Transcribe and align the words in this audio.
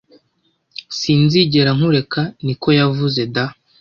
Sinzigera 0.99 1.69
nkureka 1.77 2.21
niko 2.45 2.67
yavuze 2.79 3.21
da, 3.35 3.45